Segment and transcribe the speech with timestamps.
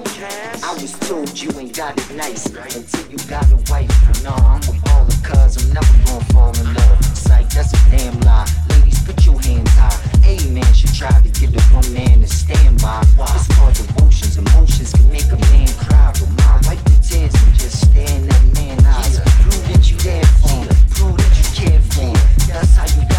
[0.00, 0.62] cash?
[0.62, 3.90] I was told you ain't got it nice until you got a wife.
[4.22, 7.04] Nah, I'm with all the cuz I'm never gonna fall in love.
[7.16, 8.46] Psych, that's a damn lie.
[8.70, 9.98] Ladies, put your hands high.
[10.24, 13.00] A man should try to get a woman to stand by.
[13.34, 14.38] It's called emotions.
[14.38, 18.78] Emotions can make a man cry, but my wife pretends to just stand that man
[18.86, 19.20] eyes.
[19.42, 20.68] Prove that you there for him.
[20.90, 22.16] Prove that you care for him.
[22.48, 23.11] That's how you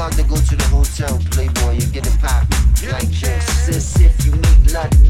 [0.00, 2.48] about to go to the hotel, playboy, you get a pop.
[2.90, 5.09] Like, yes, sis, if you need luck.